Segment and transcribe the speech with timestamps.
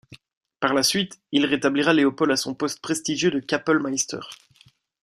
[0.59, 4.21] Par la suite, il rétablira Leopold à son poste prestigieux de Kapellmeister.